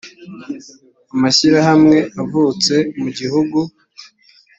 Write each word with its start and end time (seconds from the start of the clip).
amashyirahamwe 1.13 1.97
avutse 2.21 2.75
mu 3.01 3.09
gihugu 3.17 3.57